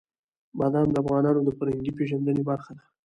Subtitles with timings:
[0.57, 2.83] بادام د افغانانو د فرهنګي پیژندنې برخه ده.